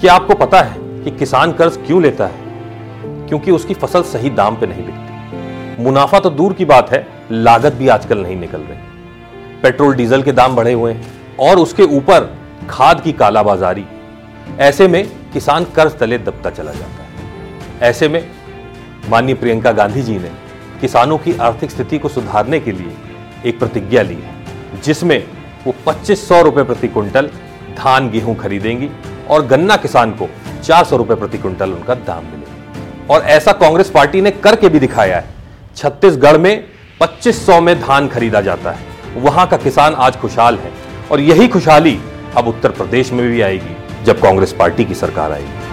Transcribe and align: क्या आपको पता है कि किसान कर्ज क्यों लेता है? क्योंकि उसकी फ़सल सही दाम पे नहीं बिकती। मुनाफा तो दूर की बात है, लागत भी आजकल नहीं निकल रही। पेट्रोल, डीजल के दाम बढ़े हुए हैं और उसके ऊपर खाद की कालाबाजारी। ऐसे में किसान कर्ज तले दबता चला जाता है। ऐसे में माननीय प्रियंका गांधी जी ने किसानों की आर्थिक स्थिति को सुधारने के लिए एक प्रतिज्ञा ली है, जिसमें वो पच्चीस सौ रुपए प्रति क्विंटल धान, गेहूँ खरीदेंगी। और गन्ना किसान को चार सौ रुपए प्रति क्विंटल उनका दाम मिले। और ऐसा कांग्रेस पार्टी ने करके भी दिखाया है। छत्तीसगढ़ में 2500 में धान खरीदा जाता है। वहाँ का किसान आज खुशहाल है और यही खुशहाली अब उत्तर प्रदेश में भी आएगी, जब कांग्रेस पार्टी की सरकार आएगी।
क्या 0.00 0.14
आपको 0.14 0.34
पता 0.34 0.60
है 0.62 1.02
कि 1.04 1.10
किसान 1.10 1.52
कर्ज 1.52 1.76
क्यों 1.76 2.02
लेता 2.02 2.26
है? 2.26 3.26
क्योंकि 3.28 3.50
उसकी 3.50 3.74
फ़सल 3.74 4.02
सही 4.02 4.30
दाम 4.30 4.56
पे 4.56 4.66
नहीं 4.66 4.84
बिकती। 4.84 5.82
मुनाफा 5.82 6.18
तो 6.18 6.30
दूर 6.30 6.52
की 6.52 6.64
बात 6.64 6.90
है, 6.90 7.06
लागत 7.30 7.72
भी 7.72 7.88
आजकल 7.88 8.18
नहीं 8.18 8.36
निकल 8.36 8.58
रही। 8.58 8.78
पेट्रोल, 9.62 9.94
डीजल 9.94 10.22
के 10.22 10.32
दाम 10.32 10.56
बढ़े 10.56 10.72
हुए 10.72 10.92
हैं 10.92 11.36
और 11.40 11.58
उसके 11.58 11.82
ऊपर 11.82 12.38
खाद 12.70 13.00
की 13.00 13.12
कालाबाजारी। 13.12 13.84
ऐसे 14.58 14.88
में 14.88 15.04
किसान 15.32 15.64
कर्ज 15.64 15.98
तले 15.98 16.18
दबता 16.18 16.50
चला 16.50 16.72
जाता 16.72 17.02
है। 17.02 17.80
ऐसे 17.80 18.08
में 18.08 18.30
माननीय 19.08 19.34
प्रियंका 19.34 19.72
गांधी 19.72 20.02
जी 20.02 20.18
ने 20.18 20.30
किसानों 20.80 21.18
की 21.18 21.36
आर्थिक 21.38 21.70
स्थिति 21.70 21.98
को 21.98 22.08
सुधारने 22.08 22.60
के 22.60 22.72
लिए 22.72 22.96
एक 23.46 23.58
प्रतिज्ञा 23.58 24.02
ली 24.02 24.14
है, 24.14 24.34
जिसमें 24.84 25.22
वो 25.66 25.74
पच्चीस 25.86 26.28
सौ 26.28 26.42
रुपए 26.42 26.62
प्रति 26.62 26.88
क्विंटल 26.88 27.30
धान, 27.76 28.10
गेहूँ 28.10 28.36
खरीदेंगी। 28.36 28.90
और 29.30 29.46
गन्ना 29.46 29.76
किसान 29.76 30.10
को 30.12 30.28
चार 30.64 30.84
सौ 30.84 30.96
रुपए 30.96 31.14
प्रति 31.14 31.38
क्विंटल 31.38 31.70
उनका 31.70 31.94
दाम 31.94 32.24
मिले। 32.24 32.46
और 33.14 33.22
ऐसा 33.22 33.52
कांग्रेस 33.52 33.90
पार्टी 33.90 34.20
ने 34.20 34.30
करके 34.30 34.68
भी 34.68 34.78
दिखाया 34.78 35.16
है। 35.16 35.34
छत्तीसगढ़ 35.76 36.38
में 36.38 36.64
2500 37.00 37.60
में 37.60 37.80
धान 37.80 38.08
खरीदा 38.08 38.40
जाता 38.40 38.70
है। 38.70 38.86
वहाँ 39.16 39.46
का 39.46 39.56
किसान 39.56 39.94
आज 39.94 40.16
खुशहाल 40.16 40.58
है 40.58 40.72
और 41.12 41.20
यही 41.20 41.48
खुशहाली 41.48 41.98
अब 42.36 42.48
उत्तर 42.48 42.70
प्रदेश 42.70 43.12
में 43.12 43.30
भी 43.30 43.40
आएगी, 43.40 43.76
जब 44.04 44.20
कांग्रेस 44.20 44.52
पार्टी 44.52 44.84
की 44.84 44.94
सरकार 44.94 45.32
आएगी। 45.32 45.67